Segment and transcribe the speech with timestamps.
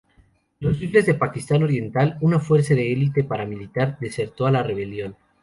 [0.61, 5.15] Los Rifles de Pakistán Oriental, una fuerza de elite paramilitar, desertó a la rebelión.